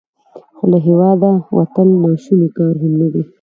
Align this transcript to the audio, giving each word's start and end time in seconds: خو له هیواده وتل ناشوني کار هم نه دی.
خو 0.55 0.63
له 0.71 0.77
هیواده 0.87 1.31
وتل 1.57 1.87
ناشوني 2.03 2.47
کار 2.57 2.73
هم 2.81 2.93
نه 3.01 3.07
دی. 3.13 3.23